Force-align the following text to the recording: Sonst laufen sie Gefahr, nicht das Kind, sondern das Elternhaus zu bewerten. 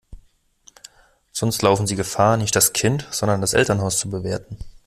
Sonst 1.31 1.61
laufen 1.61 1.85
sie 1.85 1.95
Gefahr, 1.95 2.35
nicht 2.35 2.55
das 2.55 2.73
Kind, 2.73 3.07
sondern 3.11 3.39
das 3.39 3.53
Elternhaus 3.53 3.99
zu 3.99 4.09
bewerten. 4.09 4.57